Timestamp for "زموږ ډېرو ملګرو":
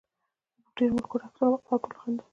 0.63-1.23